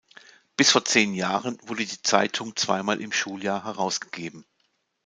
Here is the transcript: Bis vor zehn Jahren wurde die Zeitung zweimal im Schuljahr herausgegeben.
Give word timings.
Bis 0.57 0.71
vor 0.71 0.83
zehn 0.83 1.13
Jahren 1.13 1.59
wurde 1.61 1.85
die 1.85 2.01
Zeitung 2.01 2.55
zweimal 2.55 2.99
im 3.01 3.11
Schuljahr 3.11 3.65
herausgegeben. 3.65 4.45